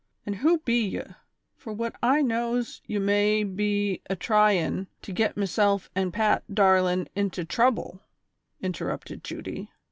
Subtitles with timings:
[0.25, 1.03] an' who be ye;
[1.55, 7.45] fur what I knows ye may be atryin' to git meself an' Pat darlin' into
[7.45, 8.01] trouble
[8.61, 9.69] V" interrupted Judy.